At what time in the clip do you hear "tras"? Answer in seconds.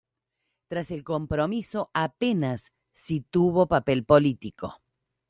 0.67-0.89